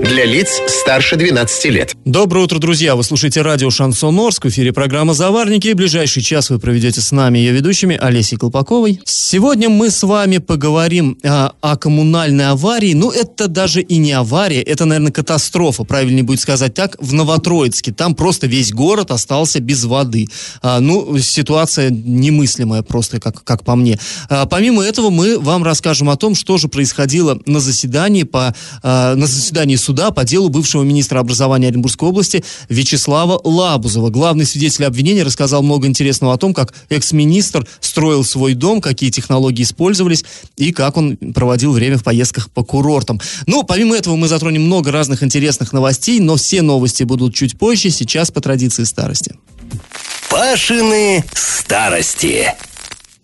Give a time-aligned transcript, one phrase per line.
[0.00, 1.94] Для лиц старше 12 лет.
[2.04, 2.94] Доброе утро, друзья!
[2.94, 4.44] Вы слушаете радио «Шансон Орск».
[4.44, 5.72] В эфире программа «Заварники».
[5.72, 9.00] Ближайший час вы проведете с нами, ее ведущими, Олесей Колпаковой.
[9.04, 12.94] Сегодня мы с вами поговорим а, о коммунальной аварии.
[12.94, 17.92] Ну, это даже и не авария, это, наверное, катастрофа, правильнее будет сказать так, в Новотроицке.
[17.92, 20.28] Там просто весь город остался без воды.
[20.62, 23.98] А, ну, ситуация немыслимая просто, как, как по мне.
[24.30, 29.16] А, помимо этого, мы вам расскажем о том, что же происходило на заседании, по, а,
[29.16, 34.10] на заседании суда по делу бывшего министра образования Оренбургской области Вячеслава Лабузова.
[34.10, 39.62] Главный свидетель обвинения рассказал много интересного о том, как экс-министр строил свой дом, какие технологии
[39.62, 40.26] использовались
[40.58, 43.18] и как он проводил время в поездках по курортам.
[43.46, 47.88] Ну, помимо этого, мы затронем много разных интересных новостей, но все новости будут чуть позже,
[47.88, 49.36] сейчас по традиции старости.
[50.28, 52.54] Пашины старости.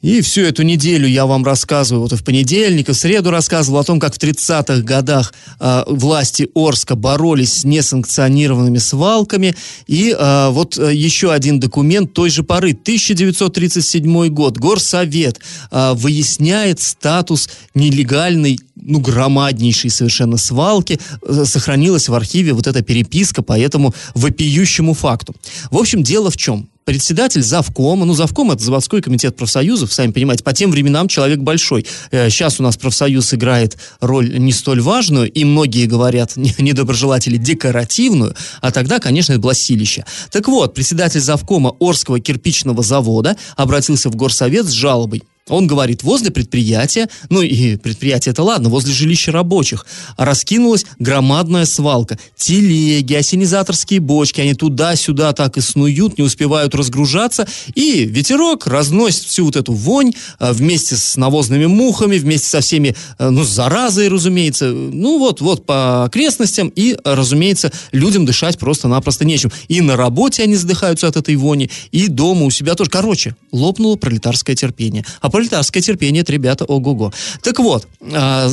[0.05, 3.79] И всю эту неделю я вам рассказываю, вот и в понедельник, и в среду рассказывал
[3.79, 9.57] о том, как в 30-х годах э, власти Орска боролись с несанкционированными свалками.
[9.87, 14.59] И э, вот еще один документ той же поры, 1937 год.
[14.59, 22.83] Горсовет э, выясняет статус нелегальной ну, громаднейшей совершенно свалки, э, сохранилась в архиве вот эта
[22.83, 25.35] переписка по этому вопиющему факту.
[25.71, 26.69] В общем, дело в чем?
[26.85, 31.87] Председатель завкома, ну, завком это заводской комитет профсоюзов, сами понимаете, по тем временам человек большой.
[32.11, 38.71] Сейчас у нас профсоюз играет роль не столь важную, и многие говорят, недоброжелатели, декоративную, а
[38.71, 40.05] тогда, конечно, это было силище.
[40.31, 45.23] Так вот, председатель завкома Орского кирпичного завода обратился в горсовет с жалобой.
[45.51, 49.85] Он говорит, возле предприятия, ну и предприятие это ладно, возле жилища рабочих,
[50.17, 52.19] раскинулась громадная свалка.
[52.35, 59.45] Телеги, осенизаторские бочки, они туда-сюда так и снуют, не успевают разгружаться, и ветерок разносит всю
[59.45, 64.71] вот эту вонь а, вместе с навозными мухами, вместе со всеми, а, ну, заразой, разумеется,
[64.71, 69.53] ну вот, вот по окрестностям, и, разумеется, людям дышать просто-напросто нечем.
[69.69, 72.89] И на работе они задыхаются от этой вони, и дома у себя тоже.
[72.89, 75.05] Короче, лопнуло пролетарское терпение.
[75.21, 77.13] А пролетарское терпение, это, ребята, ого-го.
[77.43, 78.49] Так вот, а,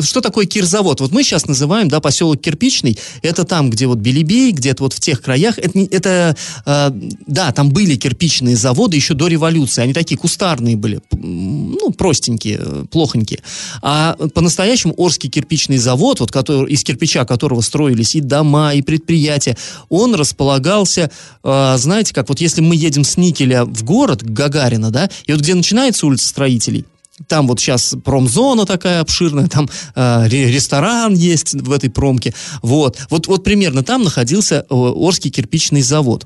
[0.00, 1.00] что такое кирзавод?
[1.00, 4.98] Вот мы сейчас называем, да, поселок Кирпичный, это там, где вот Белебей, где-то вот в
[4.98, 6.92] тех краях, это, это а,
[7.28, 13.38] да, там были кирпичные заводы еще до революции, они такие кустарные были, ну, простенькие, плохонькие.
[13.80, 19.56] А по-настоящему Орский кирпичный завод, вот который, из кирпича которого строились и дома, и предприятия,
[19.88, 21.08] он располагался,
[21.44, 25.40] а, знаете, как вот если мы едем с Никеля в город, Гагарина, да, и вот
[25.40, 26.84] где начинается называется улица строителей.
[27.28, 32.32] Там вот сейчас промзона такая обширная, там э, ресторан есть в этой промке.
[32.62, 32.98] Вот.
[33.10, 36.24] Вот, вот примерно там находился э, Орский кирпичный завод.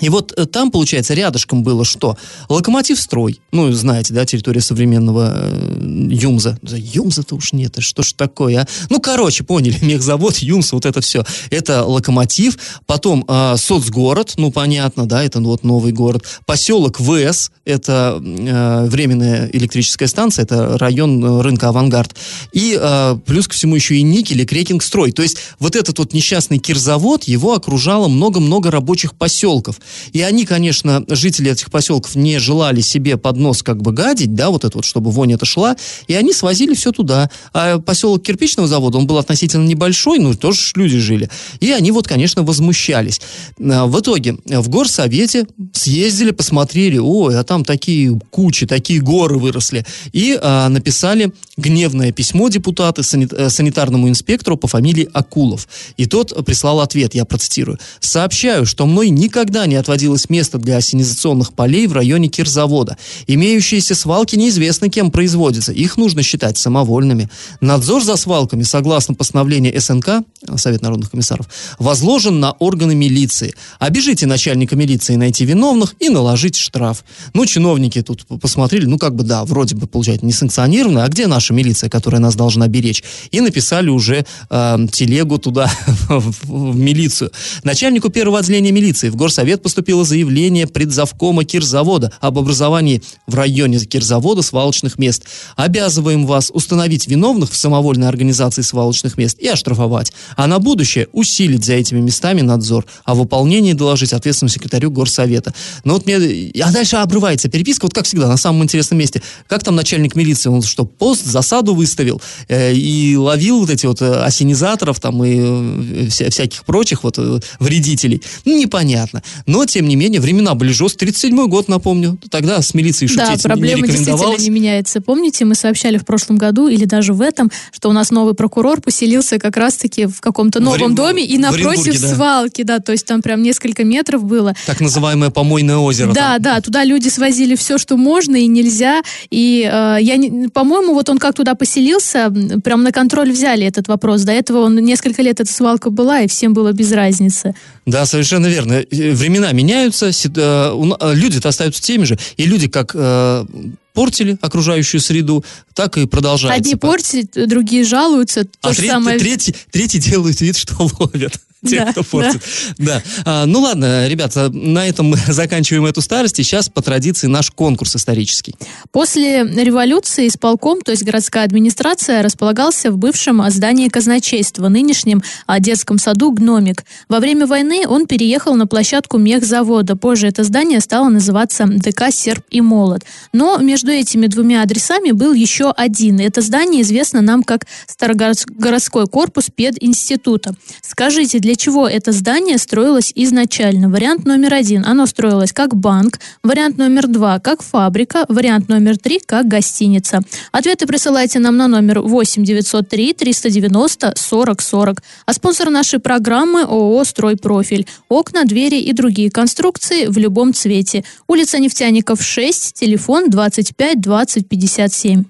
[0.00, 2.16] И вот э, там, получается, рядышком было что?
[2.48, 3.40] Локомотив строй.
[3.52, 6.58] Ну, знаете, да, территория современного э, Юмза.
[6.62, 8.66] Юмза-то уж нет, что ж такое, а?
[8.88, 11.24] Ну, короче, поняли, мехзавод, Юмс, вот это все.
[11.50, 12.58] Это локомотив.
[12.86, 16.24] Потом э, соцгород, ну, понятно, да, это вот новый город.
[16.46, 22.14] Поселок ВС, это э, временная электрическая станция, это район э, рынка «Авангард».
[22.52, 25.12] И э, плюс ко всему еще и никель, и крекинг-строй.
[25.12, 29.80] То есть вот этот вот несчастный кирзавод, его окружало много-много рабочих поселков.
[30.12, 34.50] И они, конечно, жители этих поселков не желали себе под нос как бы гадить, да,
[34.50, 37.30] вот это вот, чтобы вонь это шла, и они свозили все туда.
[37.52, 41.30] А поселок кирпичного завода, он был относительно небольшой, ну, тоже люди жили.
[41.60, 43.20] И они вот, конечно, возмущались.
[43.60, 49.84] А, в итоге в горсовете съездили, посмотрели, ой, а там такие кучи, такие горы выросли.
[50.12, 55.68] И а, написали гневное письмо депутаты э, санитарному инспектору по фамилии Акулов.
[55.96, 57.78] И тот прислал ответ, я процитирую.
[58.00, 62.96] «Сообщаю, что мной никогда не отводилось место для осенизационных полей в районе Кирзавода.
[63.26, 65.72] Имеющиеся свалки неизвестно кем производятся.
[65.72, 67.28] Их нужно считать самовольными.
[67.60, 70.24] Надзор за свалками, согласно постановлению СНК,
[70.56, 71.46] Совет народных комиссаров,
[71.78, 73.54] возложен на органы милиции.
[73.78, 77.04] Обижите начальника милиции найти виновных и наложить штраф.
[77.34, 81.52] Ну, чиновники тут посмотрели, ну, как бы, да, вроде бы, получается, несанкционированно, а где наша
[81.52, 83.02] милиция, которая нас должна беречь?
[83.30, 85.70] И написали уже э, телегу туда,
[86.08, 87.30] в милицию.
[87.64, 94.42] Начальнику первого отделения милиции в горсовет поступило заявление предзавкома Кирзавода об образовании в районе Кирзавода
[94.42, 95.22] свалочных мест.
[95.54, 100.12] Обязываем вас установить виновных в самовольной организации свалочных мест и оштрафовать.
[100.36, 102.84] А на будущее усилить за этими местами надзор.
[103.04, 105.54] О выполнении доложить ответственному секретарю горсовета.
[105.84, 106.16] Но вот мне...
[106.60, 109.22] А дальше обрывается переписка, вот как всегда, на самом интересном месте.
[109.46, 114.02] Как там начальник милиции, он что, пост, засаду выставил э, и ловил вот эти вот
[114.02, 118.20] э, осенизаторов там и э, вся, всяких прочих вот э, вредителей?
[118.44, 119.22] Ну, непонятно.
[119.50, 121.10] Но, тем не менее, времена были жесткие.
[121.10, 122.18] 37-й год, напомню.
[122.30, 125.00] Тогда с милицией шутить да, проблема не действительно не меняется.
[125.00, 128.80] Помните, мы сообщали в прошлом году или даже в этом, что у нас новый прокурор
[128.80, 132.14] поселился как раз-таки в каком-то новом в, доме и напротив да.
[132.14, 134.54] свалки, да, то есть там прям несколько метров было.
[134.66, 136.12] Так называемое помойное озеро.
[136.12, 136.42] Да, там.
[136.42, 139.02] да, туда люди свозили все, что можно и нельзя.
[139.30, 140.16] И э, я,
[140.52, 142.32] по-моему, вот он как туда поселился,
[142.62, 144.22] прям на контроль взяли этот вопрос.
[144.22, 147.54] До этого он несколько лет эта свалка была, и всем было без разницы.
[147.86, 148.84] Да, совершенно верно.
[148.90, 153.44] Времена меняются, э, э, люди-то остаются теми же, и люди как э,
[153.92, 155.44] портили окружающую среду,
[155.74, 156.56] так и продолжается.
[156.56, 158.46] Одни портят, другие жалуются.
[158.62, 159.18] А же третий, самое...
[159.18, 161.38] третий, третий делают вид, что ловят
[161.68, 162.42] тех, да, кто портит.
[162.78, 162.84] Да.
[162.86, 163.02] да.
[163.24, 166.38] А, ну ладно, ребята, на этом мы заканчиваем эту старость.
[166.38, 168.54] И сейчас по традиции наш конкурс исторический.
[168.92, 175.22] После революции исполком, то есть городская администрация, располагался в бывшем здании казначейства, нынешнем
[175.58, 176.84] детском саду «Гномик».
[177.08, 179.96] Во время войны он переехал на площадку мехзавода.
[179.96, 183.02] Позже это здание стало называться ДК «Серп и молот».
[183.32, 186.20] Но между этими двумя адресами был еще один.
[186.20, 190.54] Это здание известно нам как Старогородской корпус пединститута.
[190.82, 193.88] Скажите, для чего это здание строилось изначально.
[193.88, 194.84] Вариант номер один.
[194.84, 196.18] Оно строилось как банк.
[196.42, 197.38] Вариант номер два.
[197.38, 198.24] Как фабрика.
[198.28, 199.20] Вариант номер три.
[199.24, 200.20] Как гостиница.
[200.52, 205.02] Ответы присылайте нам на номер 8 903 390 40 40.
[205.26, 207.86] А спонсор нашей программы ООО «Стройпрофиль».
[208.08, 211.04] Окна, двери и другие конструкции в любом цвете.
[211.26, 213.30] Улица Нефтяников 6, телефон
[213.76, 215.24] 25 20 57.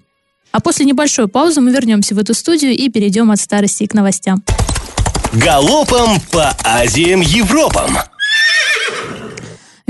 [0.53, 4.43] А после небольшой паузы мы вернемся в эту студию и перейдем от старости к новостям.
[5.33, 7.97] Галопом по Азиям Европам!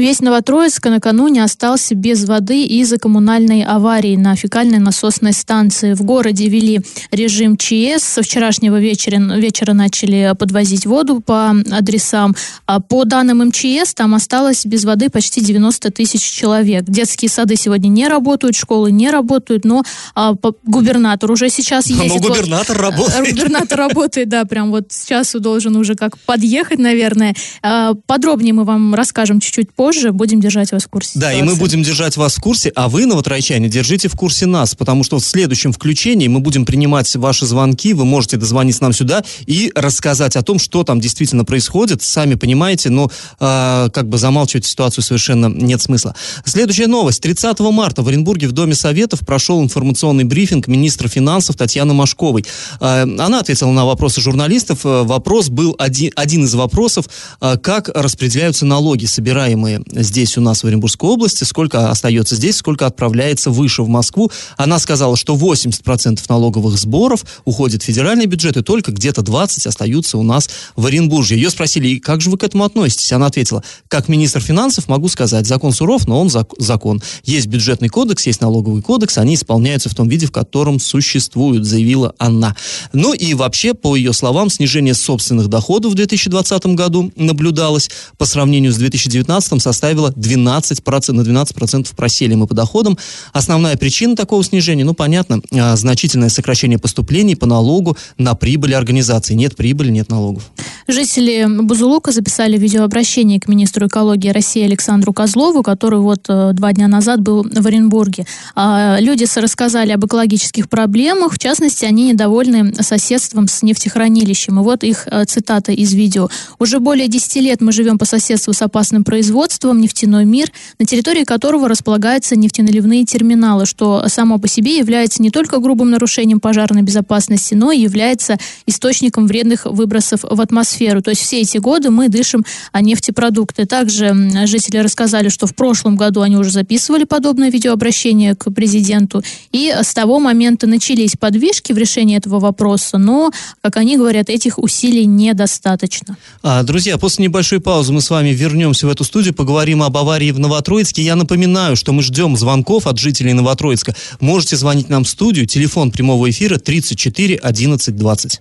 [0.00, 5.93] Весь Новотроицк накануне остался без воды из-за коммунальной аварии на фекальной насосной станции.
[5.93, 6.81] В городе вели
[7.11, 8.02] режим ЧС.
[8.02, 12.35] Со вчерашнего вечера, вечера начали подвозить воду по адресам.
[12.64, 16.85] А по данным МЧС, там осталось без воды почти 90 тысяч человек.
[16.85, 19.82] Детские сады сегодня не работают, школы не работают, но
[20.14, 22.23] а, губернатор уже сейчас ездит.
[22.23, 23.35] Но губернатор вот, работает.
[23.35, 27.35] Губернатор работает, да, прям вот сейчас должен уже как подъехать, наверное.
[27.61, 31.19] А, подробнее мы вам расскажем чуть-чуть позже позже будем держать вас в курсе.
[31.19, 31.38] Да, ситуации.
[31.40, 35.02] и мы будем держать вас в курсе, а вы, новотрайчане, держите в курсе нас, потому
[35.02, 39.72] что в следующем включении мы будем принимать ваши звонки, вы можете дозвониться нам сюда и
[39.75, 43.10] рассказать о том, что там действительно происходит, сами понимаете, но
[43.40, 46.14] э, как бы замалчивать ситуацию совершенно нет смысла.
[46.44, 47.20] Следующая новость.
[47.22, 52.44] 30 марта в Оренбурге в Доме Советов прошел информационный брифинг министра финансов Татьяны Машковой.
[52.81, 54.86] Э, она ответила на вопросы журналистов.
[54.86, 57.06] Э, вопрос был один, один из вопросов,
[57.40, 62.87] э, как распределяются налоги, собираемые здесь у нас в Оренбургской области, сколько остается здесь, сколько
[62.87, 64.31] отправляется выше в Москву.
[64.56, 70.19] Она сказала, что 80% налоговых сборов уходит в федеральный бюджет, и только где-то 20 остаются
[70.19, 71.37] у нас в Оренбурге.
[71.37, 73.12] Ее спросили, как же вы к этому относитесь?
[73.12, 77.02] Она ответила, как министр финансов могу сказать, закон суров, но он зак- закон.
[77.25, 82.14] Есть бюджетный кодекс, есть налоговый кодекс, они исполняются в том виде, в котором существуют, заявила
[82.19, 82.56] она.
[82.93, 88.72] Ну и вообще, по ее словам, снижение собственных доходов в 2020 году наблюдалось по сравнению
[88.72, 92.98] с 2019 составила 12%, на 12% просели мы по доходам.
[93.32, 99.34] Основная причина такого снижения, ну, понятно, а, значительное сокращение поступлений по налогу на прибыль организации.
[99.34, 100.50] Нет прибыли, нет налогов.
[100.88, 106.88] Жители Бузулука записали видеообращение к министру экологии России Александру Козлову, который вот э, два дня
[106.88, 108.26] назад был в Оренбурге.
[108.55, 114.58] А, люди рассказали об экологических проблемах, в частности, они недовольны соседством с нефтехранилищем.
[114.58, 116.29] И вот их э, цитата из видео.
[116.58, 120.86] «Уже более 10 лет мы живем по соседству с опасным производством, производством «Нефтяной мир», на
[120.86, 126.82] территории которого располагаются нефтеналивные терминалы, что само по себе является не только грубым нарушением пожарной
[126.82, 131.02] безопасности, но и является источником вредных выбросов в атмосферу.
[131.02, 132.44] То есть все эти годы мы дышим
[132.80, 133.66] нефтепродукты.
[133.66, 134.14] Также
[134.46, 139.92] жители рассказали, что в прошлом году они уже записывали подобное видеообращение к президенту, и с
[139.94, 146.16] того момента начались подвижки в решении этого вопроса, но, как они говорят, этих усилий недостаточно.
[146.42, 149.97] А, друзья, после небольшой паузы мы с вами вернемся в эту студию, поговорим говорим об
[149.97, 151.03] аварии в Новотроицке.
[151.03, 153.94] Я напоминаю, что мы ждем звонков от жителей Новотроицка.
[154.19, 155.47] Можете звонить нам в студию.
[155.47, 158.41] Телефон прямого эфира 34 11 20.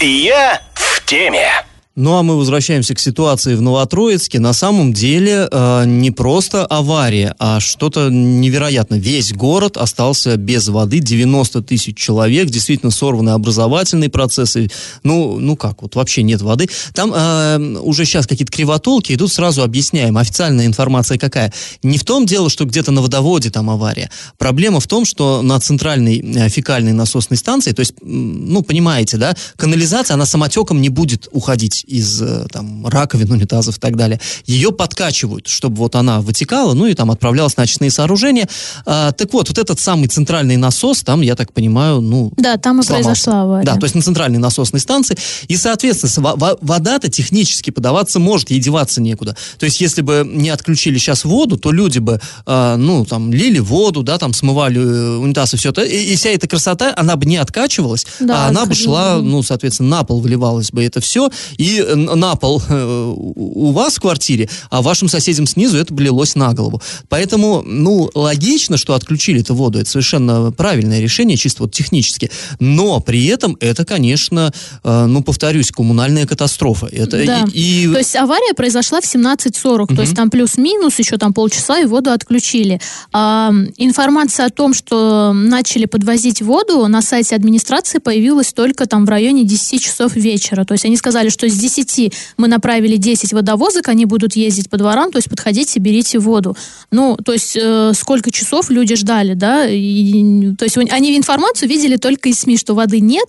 [0.00, 1.48] Я в теме.
[1.98, 4.38] Ну а мы возвращаемся к ситуации в Новотроицке.
[4.38, 8.96] На самом деле э, не просто авария, а что-то невероятно.
[8.96, 14.70] Весь город остался без воды, 90 тысяч человек, действительно сорваны образовательные процессы.
[15.04, 16.68] Ну, ну как, вот вообще нет воды.
[16.92, 20.18] Там э, уже сейчас какие-то кривотолки идут, сразу объясняем.
[20.18, 21.50] Официальная информация какая?
[21.82, 24.10] Не в том дело, что где-то на водоводе там авария.
[24.36, 29.34] Проблема в том, что на центральной э, фекальной насосной станции, то есть, ну, понимаете, да,
[29.56, 34.72] канализация, она самотеком не будет уходить из э, там, раковин, унитазов и так далее, ее
[34.72, 38.48] подкачивают, чтобы вот она вытекала, ну и там отправлялась на очистные сооружения.
[38.84, 42.32] А, так вот, вот этот самый центральный насос, там, я так понимаю, ну...
[42.36, 43.08] Да, там и сломался.
[43.08, 43.64] произошла авария.
[43.64, 45.16] Да, то есть на центральной насосной станции.
[45.48, 49.36] И, соответственно, вода-то технически подаваться может, ей деваться некуда.
[49.58, 53.58] То есть, если бы не отключили сейчас воду, то люди бы, э, ну, там, лили
[53.58, 57.16] воду, да, там, смывали э, унитаз и все это, и, и вся эта красота, она
[57.16, 61.00] бы не откачивалась, да, а она бы шла, ну, соответственно, на пол выливалось бы это
[61.00, 65.92] все, и и на пол э, у вас в квартире, а вашим соседям снизу это
[65.92, 66.80] блилось на голову.
[67.08, 69.78] Поэтому, ну, логично, что отключили эту воду.
[69.78, 72.30] Это совершенно правильное решение, чисто вот технически.
[72.60, 74.52] Но при этом это, конечно,
[74.84, 76.86] э, ну, повторюсь, коммунальная катастрофа.
[76.86, 77.44] Это да.
[77.52, 77.92] и, и...
[77.92, 79.94] То есть авария произошла в 17.40, угу.
[79.94, 82.80] то есть там плюс-минус еще там полчаса и воду отключили.
[83.12, 89.08] А, информация о том, что начали подвозить воду на сайте администрации появилась только там в
[89.08, 90.64] районе 10 часов вечера.
[90.64, 94.76] То есть они сказали, что здесь 10 мы направили 10 водовозок, они будут ездить по
[94.76, 96.56] дворам, то есть подходите, берите воду.
[96.90, 99.68] Ну, то есть э, сколько часов люди ждали, да?
[99.68, 103.26] И, то есть они информацию видели только из СМИ, что воды нет,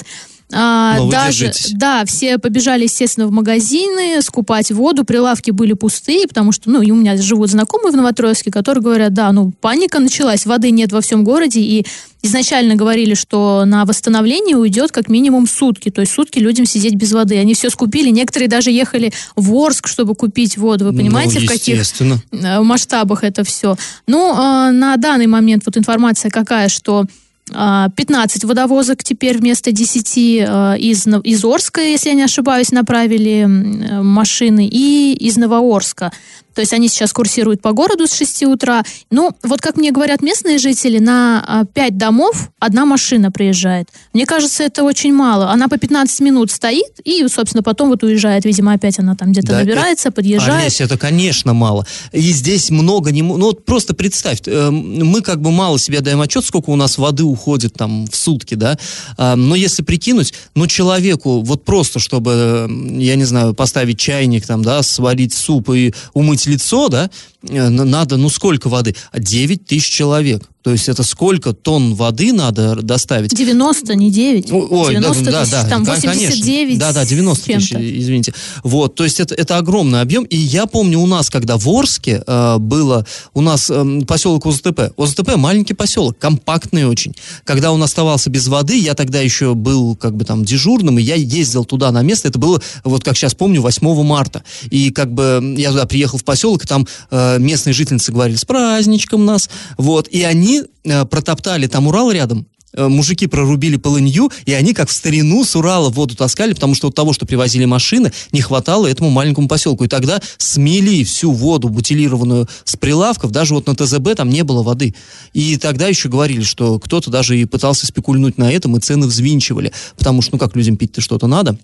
[0.54, 6.70] а, даже, да, все побежали, естественно, в магазины скупать воду, прилавки были пустые, потому что,
[6.70, 10.72] ну, и у меня живут знакомые в Новотроицке, которые говорят, да, ну, паника началась, воды
[10.72, 11.86] нет во всем городе, и
[12.22, 17.12] изначально говорили, что на восстановление уйдет как минимум сутки, то есть сутки людям сидеть без
[17.12, 17.38] воды.
[17.38, 20.86] Они все скупили, некоторые даже ехали в Орск, чтобы купить воду.
[20.86, 21.84] Вы ну, понимаете, ну, в каких
[22.32, 23.76] э, масштабах это все?
[24.08, 27.06] Ну, э, на данный момент вот информация какая, что
[27.50, 33.46] 15 а, водовозок теперь вместо 10 э, из, из Орска, если я не ошибаюсь, направили
[33.46, 36.12] машины, и из Новоорска.
[36.58, 38.84] То есть они сейчас курсируют по городу с 6 утра.
[39.12, 43.90] Ну, вот как мне говорят местные жители, на 5 а, домов одна машина приезжает.
[44.12, 45.52] Мне кажется, это очень мало.
[45.52, 48.44] Она по 15 минут стоит и, собственно, потом вот уезжает.
[48.44, 50.62] Видимо, опять она там где-то да, набирается, это, подъезжает.
[50.62, 51.86] Олесь, это, конечно, мало.
[52.12, 53.22] И здесь много не...
[53.22, 56.98] Ну, вот просто представь, э, мы как бы мало себе даем отчет, сколько у нас
[56.98, 58.80] воды уходит там в сутки, да.
[59.18, 64.64] А, но если прикинуть, ну, человеку вот просто, чтобы, я не знаю, поставить чайник там,
[64.64, 67.10] да, сварить суп и умыть лицо, да,
[67.50, 68.96] надо, ну сколько воды?
[69.14, 70.44] 9 тысяч человек.
[70.68, 73.34] То есть это сколько тонн воды надо доставить?
[73.34, 74.52] 90, не 9.
[74.52, 76.78] Ой, 90 да, тысяч, да, там 89.
[76.78, 78.34] Да, да, 90 тысяч, извините.
[78.64, 80.26] Вот, то есть это, это огромный объем.
[80.26, 84.92] И я помню у нас, когда в Орске э, было, у нас э, поселок ОЗТП.
[84.98, 87.16] ОЗТП маленький поселок, компактный очень.
[87.46, 91.16] Когда он оставался без воды, я тогда еще был как бы там дежурным, и я
[91.16, 92.28] ездил туда на место.
[92.28, 94.44] Это было, вот как сейчас помню, 8 марта.
[94.70, 98.46] И как бы я туда приехал в поселок, и там э, местные жительницы говорили, с
[98.46, 99.50] праздничком нас.
[99.78, 104.90] Вот, и они э, протоптали там Урал рядом, э, мужики прорубили полынью, и они как
[104.90, 108.88] в старину с Урала воду таскали, потому что от того, что привозили машины, не хватало
[108.88, 109.84] этому маленькому поселку.
[109.84, 114.64] И тогда смели всю воду бутилированную с прилавков, даже вот на ТЗБ там не было
[114.64, 114.96] воды.
[115.34, 119.72] И тогда еще говорили, что кто-то даже и пытался спекульнуть на этом, и цены взвинчивали,
[119.98, 121.58] потому что, ну как людям пить-то что-то надо.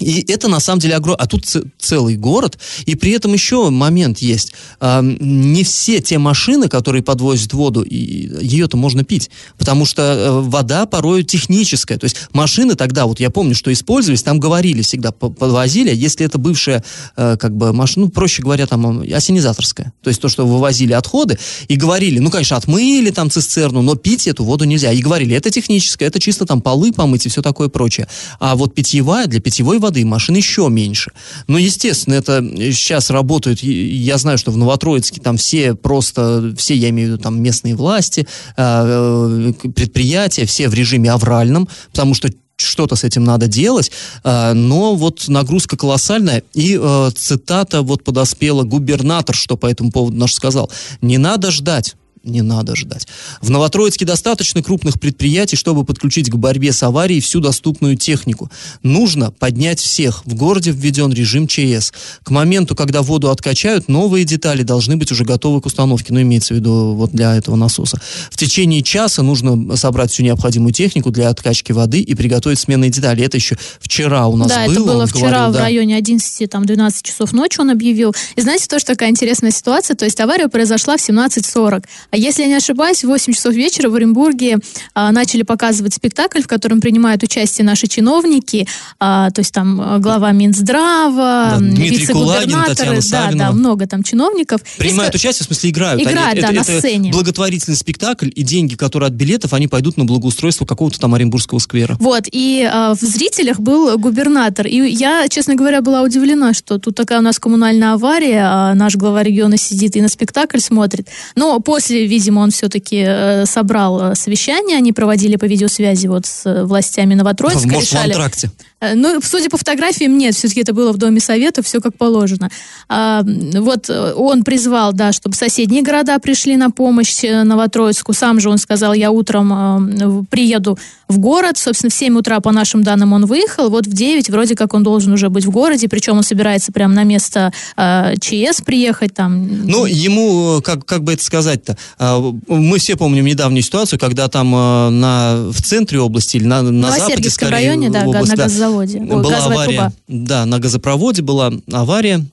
[0.00, 1.44] И это на самом деле огромный, а тут
[1.78, 4.52] целый город, и при этом еще момент есть.
[4.80, 10.86] А, не все те машины, которые подвозят воду, ее-то можно пить, потому что э, вода
[10.86, 11.98] порой техническая.
[11.98, 16.38] То есть машины тогда, вот я помню, что использовались, там говорили всегда, подвозили, если это
[16.38, 16.84] бывшая,
[17.16, 21.38] э, как бы, машина, ну, проще говоря, там, осенизаторская, то есть то, что вывозили отходы,
[21.68, 24.90] и говорили, ну, конечно, отмыли там цистерну, но пить эту воду нельзя.
[24.92, 28.08] И говорили, это техническое, это чисто там полы помыть и все такое прочее.
[28.40, 31.12] А вот питьевая, для питьевой воды, машин еще меньше.
[31.46, 36.90] Но, естественно, это сейчас работают, я знаю, что в Новотроицке там все просто, все, я
[36.90, 38.26] имею в виду, там местные власти,
[38.56, 43.90] а, э, предприятия, все в режиме авральном, потому что что-то с этим надо делать,
[44.22, 50.34] но вот нагрузка колоссальная, и э, цитата вот подоспела губернатор, что по этому поводу наш
[50.34, 53.06] сказал, не надо ждать, не надо ждать.
[53.40, 58.50] В Новотроицке достаточно крупных предприятий, чтобы подключить к борьбе с аварией всю доступную технику.
[58.82, 60.24] Нужно поднять всех.
[60.24, 61.92] В городе введен режим ЧС.
[62.22, 66.12] К моменту, когда воду откачают, новые детали должны быть уже готовы к установке.
[66.12, 68.00] Ну, имеется в виду вот для этого насоса.
[68.30, 73.24] В течение часа нужно собрать всю необходимую технику для откачки воды и приготовить сменные детали.
[73.24, 74.72] Это еще вчера у нас да, было.
[74.72, 75.60] это было вчера говорил, в да.
[75.60, 78.14] районе 11-12 часов ночи он объявил.
[78.36, 81.84] И знаете, тоже такая интересная ситуация, то есть авария произошла в 17.40.
[82.14, 84.58] А если я не ошибаюсь, в 8 часов вечера в Оренбурге
[84.94, 88.68] а, начали показывать спектакль, в котором принимают участие наши чиновники,
[89.00, 94.60] а, то есть там а, глава Минздрава, Да, вице-губернаторы, да, да, много там чиновников.
[94.76, 96.02] И Принимают ска- участие, в смысле играют.
[96.02, 97.10] Играют, да, это, на это сцене.
[97.10, 101.96] благотворительный спектакль, и деньги, которые от билетов, они пойдут на благоустройство какого-то там Оренбургского сквера.
[101.98, 104.68] Вот, и а, в зрителях был губернатор.
[104.68, 108.94] И я, честно говоря, была удивлена, что тут такая у нас коммунальная авария, а наш
[108.94, 111.08] глава региона сидит и на спектакль смотрит.
[111.34, 116.46] Но после, видимо, он все-таки э, собрал э, совещание, они проводили по видеосвязи вот с
[116.46, 118.12] э, властями Новотроицка, Может, в решали...
[118.12, 118.50] антракте.
[118.84, 122.50] Э, Ну, судя по фотографиям, нет, все-таки это было в Доме Совета, все как положено.
[122.88, 128.12] А, вот э, он призвал, да, чтобы соседние города пришли на помощь э, Новотроицку.
[128.12, 131.58] Сам же он сказал, я утром э, приеду в город.
[131.58, 133.70] Собственно, в 7 утра, по нашим данным, он выехал.
[133.70, 136.94] Вот в 9 вроде как он должен уже быть в городе, причем он собирается прямо
[136.94, 139.66] на место э, ЧС приехать там.
[139.66, 144.50] Ну, ему, как, как бы это сказать-то, а, мы все помним недавнюю ситуацию, когда там
[144.50, 148.48] на, в центре области или на, на западе, Новосергиевском скорее, районе, да, область, на да,
[148.80, 148.98] газозаводе.
[149.00, 149.76] Ой, была газовая авария.
[149.76, 149.92] труба.
[150.08, 152.24] Да, на газопроводе была авария.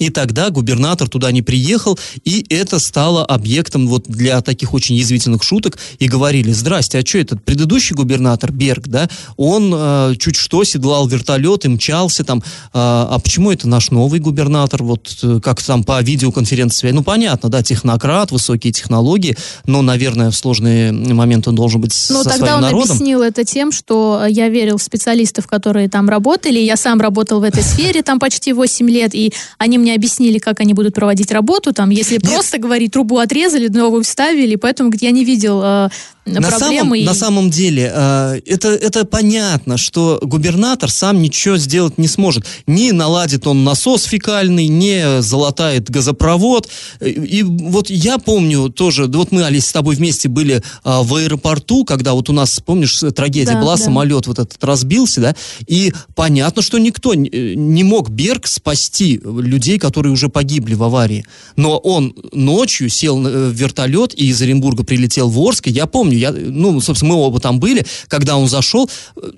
[0.00, 5.42] И тогда губернатор туда не приехал, и это стало объектом вот для таких очень язвительных
[5.42, 5.78] шуток.
[5.98, 11.06] И говорили, здрасте, а что этот предыдущий губернатор, Берг, да, он э, чуть что седлал
[11.06, 12.42] вертолет и мчался там.
[12.72, 16.90] А, а почему это наш новый губернатор, вот э, как там по видеоконференции?
[16.92, 22.24] Ну, понятно, да, технократ, высокие технологии, но, наверное, в сложный момент он должен быть Ну,
[22.24, 22.90] со тогда он народом.
[22.90, 26.58] объяснил это тем, что я верил в специалистов, которые там работали.
[26.58, 30.60] Я сам работал в этой сфере там почти 8 лет, и они мне объяснили, как
[30.60, 31.72] они будут проводить работу.
[31.72, 35.90] Там, если просто говорить, трубу отрезали, новую вставили, поэтому говорит, я не видел
[36.36, 36.98] э, На самом, проблемы.
[37.00, 42.44] и- на самом деле, э, это, это понятно, что губернатор сам ничего сделать не сможет.
[42.66, 46.68] Не наладит он насос фекальный, не залатает газопровод.
[47.00, 51.14] Э, И вот я помню тоже, вот мы, Олесь, с тобой вместе были а, в
[51.14, 53.82] аэропорту, когда вот у нас, помнишь, трагедия Да, была, да.
[53.84, 59.20] самолет вот этот разбился, да, и понятно, что никто не- э, не мог Берг спасти
[59.24, 61.24] людей, которые уже погибли в аварии.
[61.56, 65.68] Но он ночью сел э, в вертолет и из Оренбурга прилетел в Орск.
[65.68, 68.90] И я помню, я, ну, собственно, мы оба там были, когда он зашел.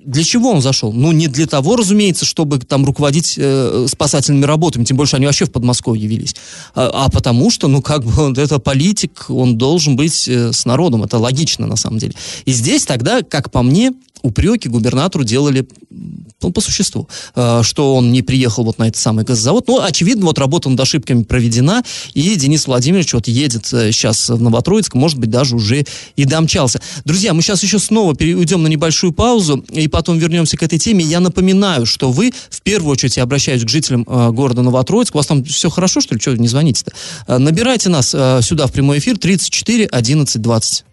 [0.05, 0.93] Для чего он зашел?
[0.93, 5.45] Ну, не для того, разумеется, чтобы там руководить э, спасательными работами, тем больше они вообще
[5.45, 6.35] в Подмосковье явились,
[6.75, 10.65] а, а потому что, ну, как бы, он, это политик, он должен быть э, с
[10.65, 12.13] народом, это логично, на самом деле.
[12.45, 13.93] И здесь тогда, как по мне,
[14.23, 15.67] упреки губернатору делали
[16.41, 19.67] ну, по существу, э, что он не приехал вот на этот самый газозавод.
[19.67, 21.83] Ну, очевидно, вот работа над ошибками проведена,
[22.13, 26.81] и Денис Владимирович вот едет э, сейчас в Новотроицк, может быть, даже уже и домчался.
[27.05, 31.03] Друзья, мы сейчас еще снова перейдем на небольшую паузу, и потом вернемся к этой теме.
[31.05, 35.17] Я напоминаю, что вы, в первую очередь, я обращаюсь к жителям э, города Новотроицк, у
[35.17, 36.21] вас там все хорошо, что ли?
[36.21, 36.93] Что не звоните-то?
[37.37, 40.85] Набирайте нас сюда в прямой эфир 34 11 20.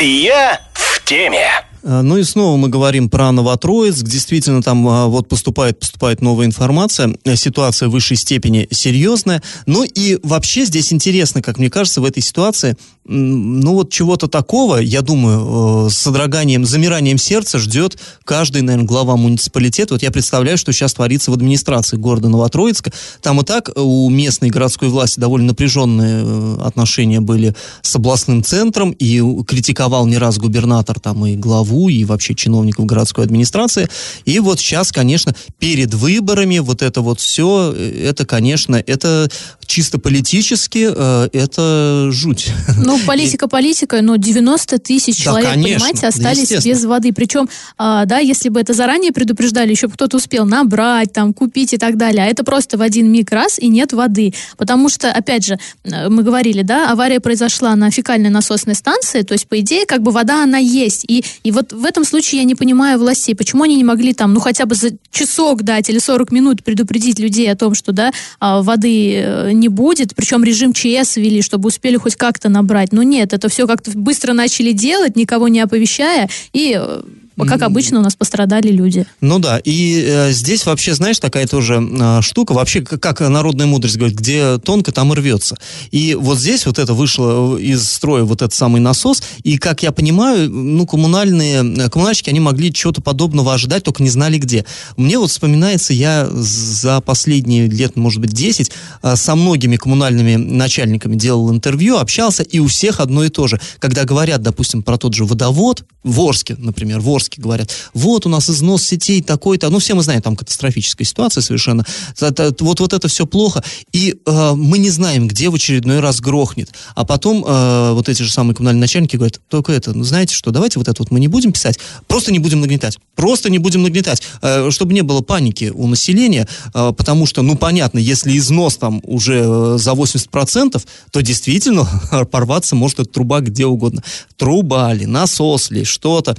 [0.00, 1.65] Я в теме.
[1.86, 4.02] А, Ну и снова мы говорим про Новотроицк.
[4.02, 7.16] Действительно, там а, вот поступает, поступает новая информация.
[7.24, 9.42] Э, Ситуация в высшей степени серьезная.
[9.66, 12.76] Ну и вообще здесь интересно, как мне кажется, в этой ситуации,
[13.08, 19.16] ну вот чего-то такого, я думаю, э, с содроганием, замиранием сердца ждет каждый, наверное, глава
[19.16, 19.94] муниципалитета.
[19.94, 22.92] Вот я представляю, что сейчас творится в администрации города Новотроицка.
[23.22, 28.90] Там и так у местной городской власти довольно напряженные э, отношения были с областным центром,
[28.90, 33.88] и критиковал не раз губернатор там и главу, и вообще чиновников городской администрации.
[34.24, 39.30] И вот сейчас, конечно, перед выборами вот это вот все, это, конечно, это
[39.64, 42.50] чисто политически, э, это жуть.
[42.78, 47.12] Ну, политика политика, но 90 тысяч Да, человек, конечно, понимаете, остались без воды.
[47.12, 51.72] Причем, а, да, если бы это заранее предупреждали, еще бы кто-то успел набрать, там, купить
[51.72, 52.24] и так далее.
[52.24, 54.34] А это просто в один миг раз и нет воды.
[54.56, 59.32] Потому что, опять же, э, мы говорили, да, авария произошла на фекальной насосной станции, то
[59.32, 61.04] есть, по идее, как бы вода, она есть.
[61.08, 64.34] И, и вот в этом случае я не понимаю властей, почему они не могли там,
[64.34, 68.12] ну, хотя бы за часок дать или 40 минут предупредить людей о том, что, да,
[68.40, 72.85] а, воды э, не будет, причем режим ЧС ввели, чтобы успели хоть как-то набрать.
[72.92, 77.02] Но нет, это все как-то быстро начали делать, никого не оповещая, и э,
[77.44, 79.06] как обычно у нас пострадали люди.
[79.20, 83.96] Ну да, и э, здесь вообще, знаешь, такая тоже э, штука, вообще, как, народная мудрость
[83.96, 85.56] говорит, где тонко, там и рвется.
[85.90, 89.92] И вот здесь вот это вышло из строя, вот этот самый насос, и, как я
[89.92, 94.64] понимаю, ну, коммунальные, э, коммунальщики, они могли чего-то подобного ожидать, только не знали где.
[94.96, 98.72] Мне вот вспоминается, я за последние лет, может быть, 10
[99.02, 103.60] э, со многими коммунальными начальниками делал интервью, общался, и у всех одно и то же.
[103.78, 108.28] Когда говорят, допустим, про тот же водовод, в Орске, например, в Орске говорят, вот у
[108.28, 111.84] нас износ сетей такой-то, ну, все мы знаем, там катастрофическая ситуация совершенно,
[112.20, 113.62] вот, вот это все плохо,
[113.92, 118.22] и э, мы не знаем, где в очередной раз грохнет, а потом э, вот эти
[118.22, 121.20] же самые коммунальные начальники говорят, только это, ну, знаете что, давайте вот это вот мы
[121.20, 125.20] не будем писать, просто не будем нагнетать, просто не будем нагнетать, э, чтобы не было
[125.20, 130.82] паники у населения, э, потому что, ну, понятно, если износ там уже э, за 80%,
[131.10, 131.86] то действительно
[132.30, 134.02] порваться может эта труба где угодно.
[134.36, 136.36] Труба ли, насос ли, что-то.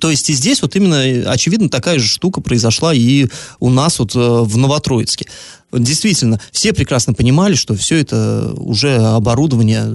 [0.00, 3.26] То есть и здесь вот именно, очевидно, такая же штука произошла и
[3.60, 5.26] у нас вот э, в Новотроицке
[5.72, 9.86] действительно, все прекрасно понимали, что все это уже оборудование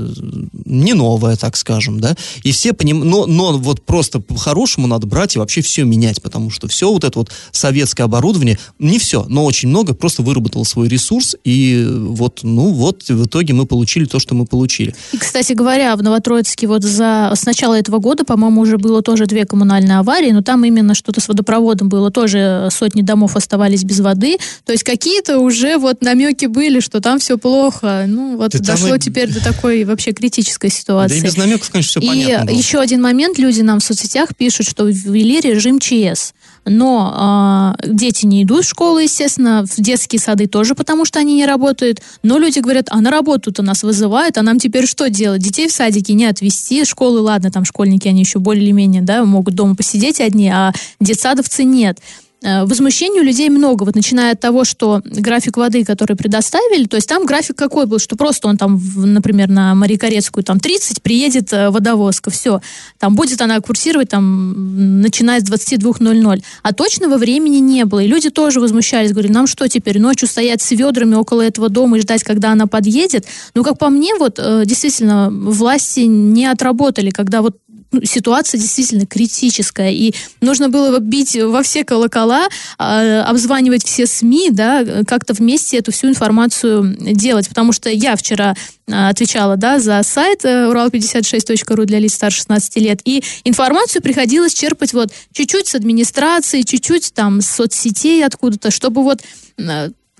[0.65, 5.35] не новое, так скажем, да, и все понимали, но, но вот просто по-хорошему надо брать
[5.35, 9.45] и вообще все менять, потому что все вот это вот советское оборудование, не все, но
[9.45, 14.19] очень много просто выработало свой ресурс, и вот, ну вот, в итоге мы получили то,
[14.19, 14.95] что мы получили.
[15.13, 19.25] И, кстати говоря, в Новотроицке вот за, с начала этого года, по-моему, уже было тоже
[19.25, 23.99] две коммунальные аварии, но там именно что-то с водопроводом было, тоже сотни домов оставались без
[23.99, 28.05] воды, то есть какие-то уже уже вот намеки были, что там все плохо.
[28.07, 28.99] Ну, вот Ты дошло там...
[28.99, 31.15] теперь до такой вообще критической ситуации.
[31.15, 32.49] Да и без намеков, конечно, все и понятно.
[32.49, 33.37] И еще один момент.
[33.37, 36.33] Люди нам в соцсетях пишут, что ввели режим ЧС.
[36.65, 41.35] Но э, дети не идут в школу, естественно, в детские сады тоже, потому что они
[41.35, 42.01] не работают.
[42.23, 45.41] Но люди говорят, а на работу-то нас вызывают, а нам теперь что делать?
[45.41, 49.75] Детей в садике не отвезти, школы, ладно, там школьники, они еще более-менее, да, могут дома
[49.75, 51.99] посидеть одни, а детсадовцы нет.
[52.43, 56.95] Э, возмущений у людей много, вот начиная от того, что график воды, который предоставили, то
[56.95, 61.51] есть там график какой был, что просто он там, например, на Марикорецкую там 30, приедет
[61.51, 62.61] э, водовозка, все,
[62.99, 68.29] там будет она курсировать там, начиная с 22.00, а точного времени не было, и люди
[68.29, 72.23] тоже возмущались, говорили, нам что теперь, ночью стоять с ведрами около этого дома и ждать,
[72.23, 77.57] когда она подъедет, ну, как по мне, вот, э, действительно, власти не отработали, когда вот
[77.91, 82.47] ну, ситуация действительно критическая, и нужно было бить во все колокола,
[82.79, 88.55] э, обзванивать все СМИ, да, как-то вместе эту всю информацию делать, потому что я вчера
[88.89, 94.53] а, отвечала, да, за сайт э, урал56.ру для лиц старше 16 лет, и информацию приходилось
[94.53, 99.21] черпать вот чуть-чуть с администрации, чуть-чуть там с соцсетей откуда-то, чтобы вот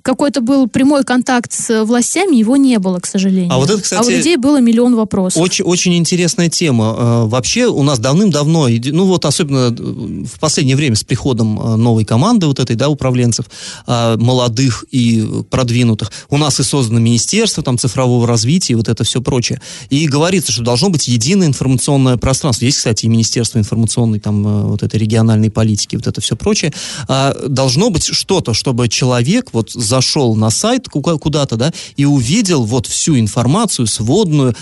[0.08, 3.52] какой-то был прямой контакт с властями, его не было, к сожалению.
[3.52, 5.42] А вот это, кстати, а у людей было миллион вопросов.
[5.42, 6.96] Очень, очень интересная тема.
[6.98, 11.76] Э, вообще у нас давным-давно, ну вот особенно э, в последнее время с приходом э,
[11.76, 13.46] новой команды вот этой, да, управленцев,
[13.86, 19.22] молодых и продвинутых, у нас и создано министерство там цифрового развития и вот это все
[19.22, 19.62] прочее.
[19.90, 22.64] И говорится, что должно быть единое информационное пространство.
[22.64, 26.72] Есть, кстати, и Министерство информационной там вот этой региональной политики, вот это все прочее.
[27.10, 32.64] А должно быть что-то, чтобы человек вот за зашел на сайт куда-то, да, и увидел
[32.66, 34.56] вот всю информацию сводную,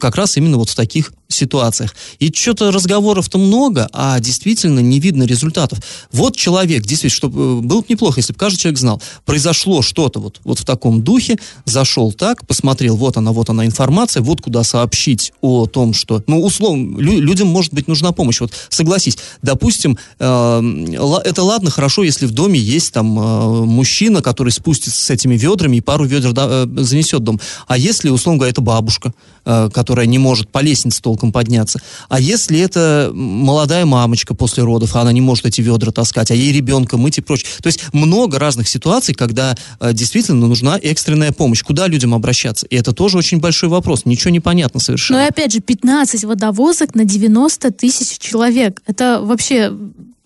[0.00, 1.94] как раз именно вот в таких ситуациях.
[2.18, 5.80] И что-то разговоров-то много, а действительно не видно результатов.
[6.12, 10.20] Вот человек, действительно, чтобы э, было бы неплохо, если бы каждый человек знал, произошло что-то
[10.20, 14.62] вот, вот в таком духе, зашел так, посмотрел, вот она, вот она информация, вот куда
[14.64, 18.40] сообщить о том, что, ну, условно, лю- людям, может быть, нужна помощь.
[18.40, 24.50] Вот согласись, допустим, э, это ладно, хорошо, если в доме есть там э, мужчина, который
[24.50, 27.40] спустится с этими ведрами и пару ведер э, занесет дом.
[27.66, 29.12] А если, условно говоря, это бабушка,
[29.44, 31.80] э, которая не может по лестнице толком толком подняться.
[32.08, 36.52] А если это молодая мамочка после родов, она не может эти ведра таскать, а ей
[36.52, 37.48] ребенка мыть и прочее.
[37.62, 41.62] То есть много разных ситуаций, когда э, действительно нужна экстренная помощь.
[41.62, 42.66] Куда людям обращаться?
[42.66, 44.04] И это тоже очень большой вопрос.
[44.04, 45.20] Ничего не понятно совершенно.
[45.20, 48.82] Ну и опять же, 15 водовозок на 90 тысяч человек.
[48.86, 49.72] Это вообще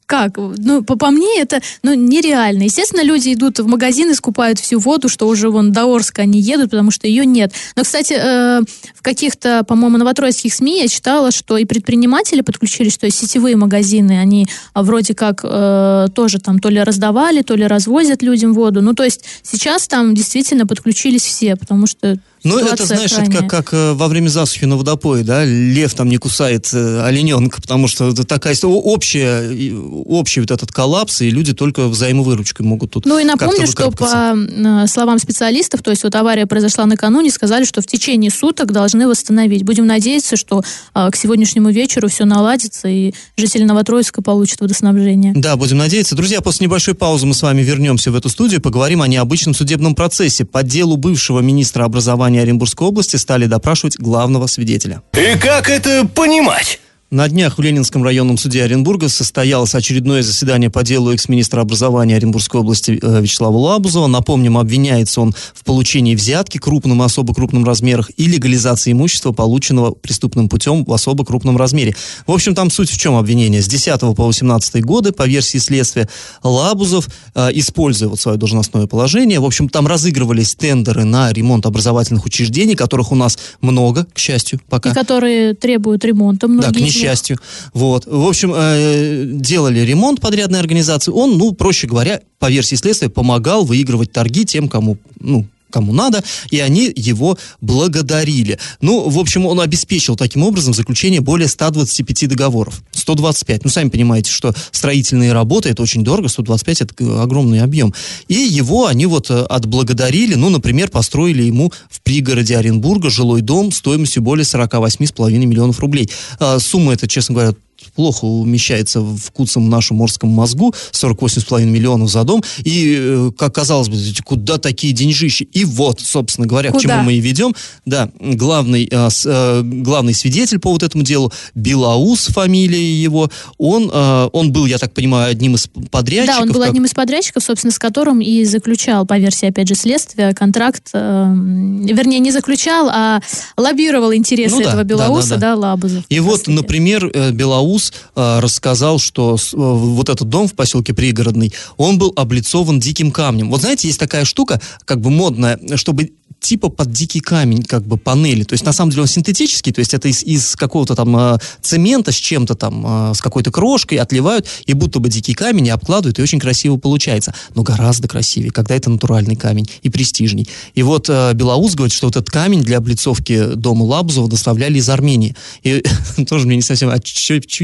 [0.09, 0.39] как?
[0.39, 2.63] Ну, по, по мне, это ну, нереально.
[2.63, 6.41] Естественно, люди идут в магазин и скупают всю воду, что уже вон до Орска они
[6.41, 7.53] едут, потому что ее нет.
[7.77, 8.63] Но, кстати, э,
[8.95, 14.19] в каких-то, по-моему, новотроицких СМИ я читала, что и предприниматели подключились, то есть сетевые магазины,
[14.19, 18.81] они а, вроде как э, тоже там то ли раздавали, то ли развозят людям воду.
[18.81, 23.51] Ну, то есть сейчас там действительно подключились все, потому что Ну, это, знаешь, это как,
[23.51, 27.89] как э, во время засухи на водопое, да, лев там не кусает э, олененка, потому
[27.89, 29.75] что это такая общая,
[30.07, 34.35] общий вот этот коллапс, и люди только взаимовыручкой могут тут Ну и напомню, что по
[34.37, 39.09] э, словам специалистов, то есть вот авария произошла накануне, сказали, что в течение суток должны
[39.09, 39.65] восстановить.
[39.65, 40.63] Будем надеяться, что
[40.95, 45.33] э, к сегодняшнему вечеру все наладится, и жители Новотроицка получат водоснабжение.
[45.35, 46.15] Да, будем надеяться.
[46.15, 49.95] Друзья, после небольшой паузы мы с вами вернемся в эту студию, поговорим о необычном судебном
[49.95, 55.03] процессе по делу бывшего министра образования образования Оренбургской области стали допрашивать главного свидетеля.
[55.15, 56.81] И как это понимать?
[57.11, 62.61] На днях в Ленинском районном суде Оренбурга состоялось очередное заседание по делу экс-министра образования Оренбургской
[62.61, 64.09] области э, Вячеслава Лабузова.
[64.09, 69.93] Напомним, обвиняется он в получении взятки крупным и особо крупным размерах и легализации имущества, полученного
[69.93, 71.97] преступным путем в особо крупном размере.
[72.27, 73.63] В общем, там суть в чем обвинение.
[73.63, 76.11] С 10 по 18 годы, по версии следствия,
[76.43, 82.27] Лабузов, э, используя вот свое должностное положение, в общем, там разыгрывались тендеры на ремонт образовательных
[82.27, 84.91] учреждений, которых у нас много, к счастью, пока.
[84.91, 86.49] И которые требуют ремонта.
[86.49, 87.39] Многие да, счастью.
[87.73, 88.07] Вот.
[88.07, 91.11] В общем, э, делали ремонт подрядной организации.
[91.11, 96.23] Он, ну, проще говоря, по версии следствия, помогал выигрывать торги тем, кому, ну, кому надо,
[96.51, 98.59] и они его благодарили.
[98.81, 102.83] Ну, в общем, он обеспечил таким образом заключение более 125 договоров.
[102.93, 103.65] 125.
[103.65, 107.95] Ну, сами понимаете, что строительные работы, это очень дорого, 125 это огромный объем.
[108.29, 113.73] И его они вот э, отблагодарили, ну, например, построили ему в пригороде Оренбурга жилой дом
[113.73, 116.11] стоимостью более 48,5 миллионов рублей.
[116.39, 117.55] А, сумма эта, честно говоря,
[117.95, 123.89] плохо умещается в куцом нашем морском мозгу, 48,5 миллионов за дом, и, э, как казалось
[123.89, 125.45] бы, куда такие деньжищи?
[125.53, 126.79] И вот, собственно говоря, куда?
[126.79, 127.55] к чему мы и ведем.
[127.87, 134.29] Да, главный, э, э, главный свидетель по вот этому делу, Белаус, фамилия его, он, э,
[134.33, 136.37] он был, я так понимаю, одним из подрядчиков.
[136.37, 136.71] Да, он был как...
[136.71, 140.99] одним из подрядчиков, собственно, с которым и заключал, по версии, опять же, следствия, контракт, э,
[140.99, 143.21] вернее, не заключал, а
[143.57, 145.55] лоббировал интересы ну, да, этого Белауса, да, да, да.
[145.55, 146.05] да Лабузов.
[146.09, 151.53] И вот, например, Белаус Белаус э, рассказал, что э, вот этот дом в поселке Пригородный,
[151.77, 153.51] он был облицован диким камнем.
[153.51, 157.97] Вот знаете, есть такая штука, как бы модная, чтобы типа под дикий камень, как бы
[157.97, 158.45] панели.
[158.45, 161.39] То есть на самом деле он синтетический, то есть это из, из какого-то там э,
[161.61, 165.71] цемента с чем-то там, э, с какой-то крошкой отливают, и будто бы дикий камень и
[165.71, 167.35] обкладывают, и очень красиво получается.
[167.55, 170.49] Но гораздо красивее, когда это натуральный камень и престижней.
[170.75, 174.89] И вот э, Белоус говорит, что вот этот камень для облицовки дома Лабузова доставляли из
[174.89, 175.35] Армении.
[175.63, 175.83] И
[176.29, 176.99] тоже мне не совсем, а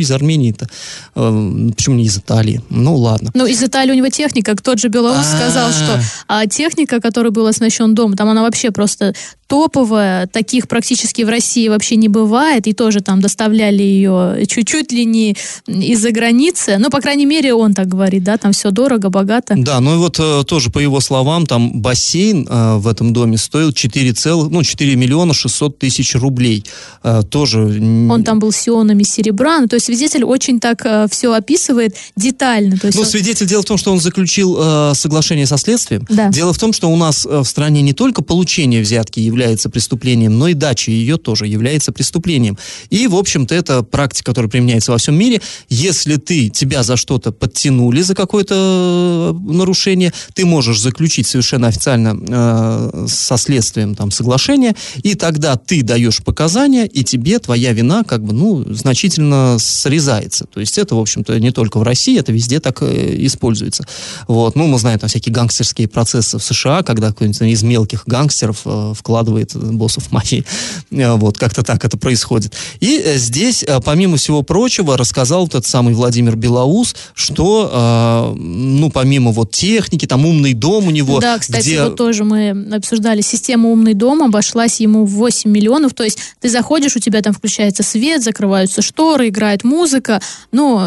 [0.01, 0.69] из Армении-то?
[1.15, 2.61] Э, почему не из Италии?
[2.71, 3.31] Ну ладно.
[3.35, 7.47] Ну из Италии у него техника, тот же Белоус сказал, что а, техника, которой был
[7.47, 9.15] оснащен дом, там она вообще просто
[9.47, 15.05] топовая, таких практически в России вообще не бывает, и тоже там доставляли ее чуть-чуть ли
[15.05, 19.55] не из-за границы, ну, по крайней мере, он так говорит, да, там все дорого, богато.
[19.57, 23.39] Да, ну и вот э, тоже по его словам, там бассейн э, в этом доме
[23.39, 26.65] стоил 4, цел, ну, 4 миллиона 600 тысяч рублей.
[27.03, 27.65] Э, тоже...
[28.11, 31.97] Он там был с ионами серебра, ну, то есть свидетель очень так э, все описывает
[32.17, 32.77] детально.
[32.79, 33.09] То есть ну, он...
[33.09, 36.07] свидетель, дело в том, что он заключил э, соглашение со следствием.
[36.09, 36.29] Да.
[36.29, 40.39] Дело в том, что у нас э, в стране не только получение взятки является преступлением,
[40.39, 42.57] но и дача ее тоже является преступлением.
[42.91, 45.41] И, в общем-то, это практика, которая применяется во всем мире.
[45.69, 52.17] Если ты, тебя за что-то подтянули, за какое-то э, нарушение, ты можешь заключить совершенно официально
[52.17, 58.23] э, со следствием там, соглашение, и тогда ты даешь показания, и тебе твоя вина как
[58.23, 60.47] бы, ну, значительно срезается.
[60.47, 63.85] То есть это, в общем-то, не только в России, это везде так э, используется.
[64.29, 64.55] Вот.
[64.55, 68.93] Ну, мы знаем там всякие гангстерские процессы в США, когда какой-нибудь из мелких гангстеров э,
[68.97, 70.45] вкладывает боссов мафии.
[70.91, 72.53] Э, вот, как-то так это происходит.
[72.81, 79.33] И э, здесь, э, помимо всего прочего, рассказал тот самый Владимир Белоус, что, ну, помимо
[79.33, 81.21] вот техники, там умный дом у него.
[81.21, 81.85] Да, кстати, где...
[81.85, 86.49] вот тоже мы обсуждали, система умный дом обошлась ему в 8 миллионов, то есть ты
[86.49, 90.21] заходишь, у тебя там включается свет, закрываются шторы, играет музыка,
[90.53, 90.79] ну,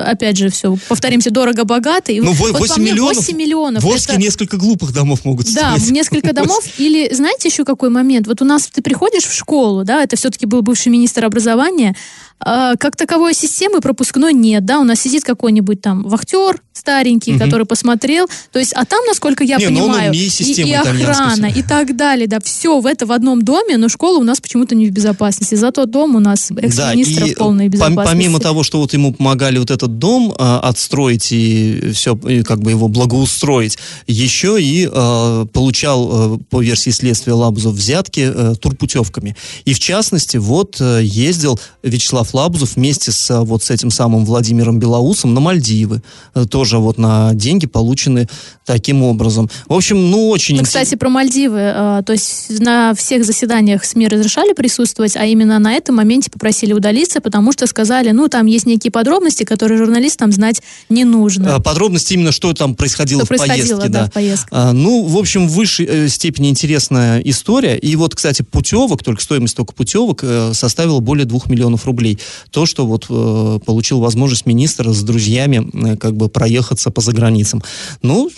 [0.00, 2.12] опять же, все, повторимся, дорого-богато.
[2.12, 3.16] Ну, 8, вот 8 миллионов?
[3.16, 3.82] 8 миллионов.
[3.84, 4.22] В Орске это...
[4.22, 5.86] несколько глупых домов могут стоять.
[5.86, 8.28] Да, несколько домов, или знаете еще какой момент?
[8.28, 11.96] Вот у нас ты приходишь в школу, да, это все-таки был бывший министр образования,
[12.44, 17.40] а, как таковой системы пропускной нет, да, у нас сидит какой-нибудь там вахтер старенький, угу.
[17.40, 21.62] который посмотрел, то есть, а там, насколько я не, ну, понимаю, и, и охрана, и
[21.62, 24.86] так далее, да, все в это в одном доме, но школа у нас почему-то не
[24.86, 28.12] в безопасности, зато дом у нас экс-министра да, полной безопасности.
[28.12, 32.60] Помимо того, что вот ему помогали вот этот дом э, отстроить и все, и как
[32.60, 39.36] бы его благоустроить, еще и э, получал, э, по версии следствия Лабузов взятки э, турпутевками.
[39.64, 44.78] И в частности, вот э, ездил Вячеслав Лабузов вместе с вот с этим самым Владимиром
[44.78, 46.02] Белоусом на Мальдивы.
[46.50, 48.28] Тоже вот на деньги, полученные
[48.64, 49.50] таким образом.
[49.66, 50.56] В общем, ну, очень...
[50.56, 52.02] Ну, кстати, про Мальдивы.
[52.06, 57.20] То есть на всех заседаниях СМИ разрешали присутствовать, а именно на этом моменте попросили удалиться,
[57.20, 61.60] потому что сказали, ну, там есть некие подробности, которые журналистам знать не нужно.
[61.60, 63.88] Подробности именно, что там происходило что в происходило, поездке.
[63.88, 64.06] Да, да.
[64.06, 64.48] В поездке.
[64.50, 67.61] А, ну, в общем, в высшей э, степени интересная история.
[67.62, 72.18] И вот, кстати, путевок, только стоимость только путевок э, составила более двух миллионов рублей.
[72.50, 77.62] То, что вот э, получил возможность министр с друзьями как бы проехаться по заграницам.
[78.02, 78.30] Ну,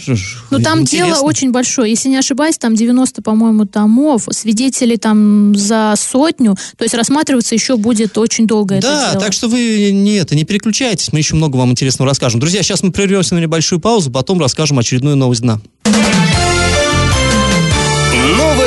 [0.50, 1.08] ну там интересно.
[1.08, 1.90] дело очень большое.
[1.90, 6.56] Если не ошибаюсь, там 90, по-моему, томов, свидетелей там за сотню.
[6.76, 9.24] То есть рассматриваться еще будет очень долго да, это дело.
[9.24, 12.40] так что вы не, это, не переключайтесь, мы еще много вам интересного расскажем.
[12.40, 15.60] Друзья, сейчас мы прервемся на небольшую паузу, потом расскажем очередную новость дна.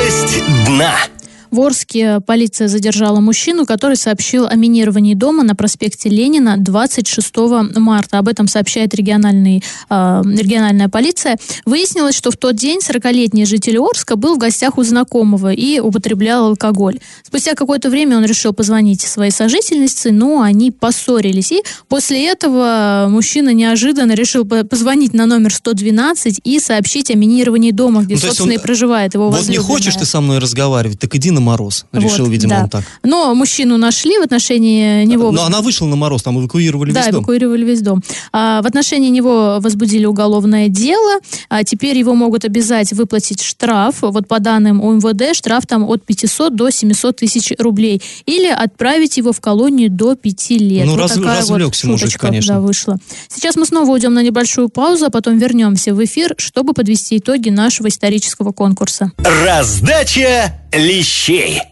[0.08, 1.17] Новость дна.
[1.50, 7.34] В Орске полиция задержала мужчину, который сообщил о минировании дома на проспекте Ленина 26
[7.76, 8.18] марта.
[8.18, 11.38] Об этом сообщает региональный, э, региональная полиция.
[11.64, 16.46] Выяснилось, что в тот день 40-летний житель Орска был в гостях у знакомого и употреблял
[16.46, 16.98] алкоголь.
[17.26, 21.52] Спустя какое-то время он решил позвонить своей сожительнице, но они поссорились.
[21.52, 28.02] И после этого мужчина неожиданно решил позвонить на номер 112 и сообщить о минировании дома,
[28.02, 31.14] где, ну, собственно, он, и проживает его Вот не хочешь ты со мной разговаривать, так
[31.14, 31.86] иди на мороз.
[31.92, 32.62] Решил, вот, видимо, да.
[32.64, 32.84] он так.
[33.02, 35.30] Но мужчину нашли в отношении него...
[35.30, 37.12] Но она вышла на мороз, там эвакуировали да, весь дом.
[37.12, 38.02] Да, эвакуировали весь дом.
[38.32, 41.20] А, в отношении него возбудили уголовное дело.
[41.48, 43.96] А теперь его могут обязать выплатить штраф.
[44.02, 48.02] Вот по данным УМВД, штраф там от 500 до 700 тысяч рублей.
[48.26, 50.86] Или отправить его в колонию до 5 лет.
[50.86, 52.54] Ну, вот раз, такая развлекся вот мужик, конечно.
[52.54, 52.96] Да, вышла.
[53.28, 57.50] Сейчас мы снова уйдем на небольшую паузу, а потом вернемся в эфир, чтобы подвести итоги
[57.50, 59.12] нашего исторического конкурса.
[59.18, 61.62] Раздача лещей.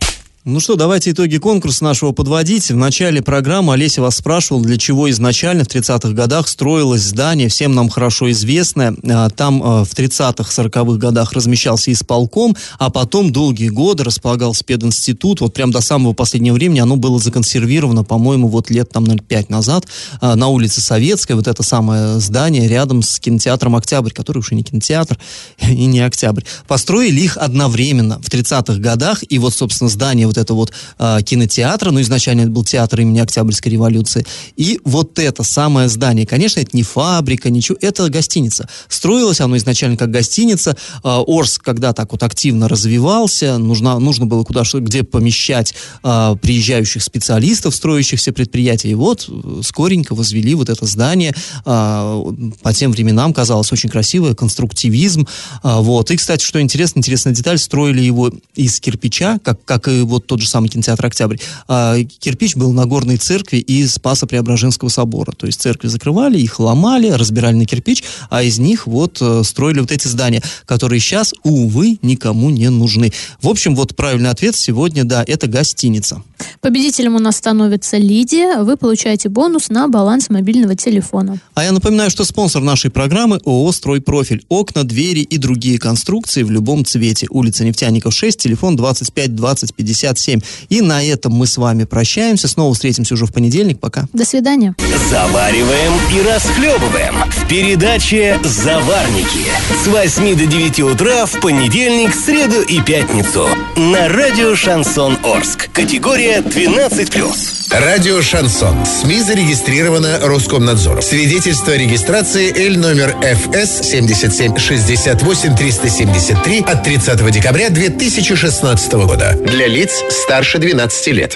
[0.48, 2.70] Ну что, давайте итоги конкурса нашего подводить.
[2.70, 7.74] В начале программы Олеся вас спрашивал, для чего изначально в 30-х годах строилось здание, всем
[7.74, 8.94] нам хорошо известное.
[9.10, 15.40] А, там а, в 30-х, 40-х годах размещался исполком, а потом долгие годы располагался пединститут.
[15.40, 19.86] Вот прям до самого последнего времени оно было законсервировано, по-моему, вот лет там 0,5 назад
[20.20, 21.32] а, на улице Советской.
[21.32, 25.18] Вот это самое здание рядом с кинотеатром «Октябрь», который уже не кинотеатр
[25.68, 26.44] и не «Октябрь».
[26.68, 31.90] Построили их одновременно в 30-х годах, и вот, собственно, здание вот это вот э, кинотеатра,
[31.90, 36.70] ну, изначально это был театр имени Октябрьской революции, и вот это самое здание, конечно, это
[36.72, 38.68] не фабрика, ничего, это гостиница.
[38.88, 44.44] Строилось оно изначально как гостиница, э, Орск, когда так вот активно развивался, нужно, нужно было
[44.44, 50.68] куда что где помещать э, приезжающих специалистов, строящихся предприятий, и вот э, скоренько возвели вот
[50.68, 52.24] это здание, э,
[52.62, 55.26] по тем временам казалось очень красивое, конструктивизм,
[55.62, 60.02] э, вот, и, кстати, что интересно, интересная деталь, строили его из кирпича, как, как и
[60.02, 61.36] вот тот же самый кинотеатр «Октябрь»,
[61.68, 65.32] а кирпич был на горной церкви и Спасо-Преображенского собора.
[65.32, 69.80] То есть церкви закрывали, их ломали, разбирали на кирпич, а из них вот э, строили
[69.80, 73.12] вот эти здания, которые сейчас, увы, никому не нужны.
[73.40, 76.22] В общем, вот правильный ответ сегодня, да, это гостиница.
[76.60, 78.62] Победителем у нас становится Лидия.
[78.62, 81.38] Вы получаете бонус на баланс мобильного телефона.
[81.54, 84.44] А я напоминаю, что спонсор нашей программы ООО «Стройпрофиль».
[84.48, 87.26] Окна, двери и другие конструкции в любом цвете.
[87.30, 90.40] Улица Нефтяников 6, телефон 25 20 57.
[90.68, 92.48] И на этом мы с вами прощаемся.
[92.48, 93.78] Снова встретимся уже в понедельник.
[93.78, 94.06] Пока.
[94.12, 94.74] До свидания.
[95.10, 99.46] Завариваем и расхлебываем в передаче «Заварники»
[99.84, 103.46] с 8 до 9 утра в понедельник, среду и пятницу
[103.76, 105.70] на радио «Шансон Орск».
[105.72, 107.56] Категория 12+.
[107.70, 108.84] Радио «Шансон».
[108.84, 111.02] СМИ зарегистрировано Роскомнадзором.
[111.02, 119.36] Свидетельство о регистрации Л номер ФС 77 68 373 от 30 декабря 2016 года.
[119.40, 121.34] Для лиц старше 12 лет.